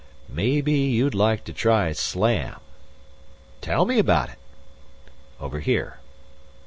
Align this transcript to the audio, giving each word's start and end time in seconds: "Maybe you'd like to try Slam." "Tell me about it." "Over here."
"Maybe 0.27 0.71
you'd 0.73 1.13
like 1.13 1.43
to 1.43 1.53
try 1.53 1.91
Slam." 1.91 2.55
"Tell 3.61 3.85
me 3.85 3.99
about 3.99 4.29
it." 4.29 4.39
"Over 5.39 5.59
here." 5.59 5.99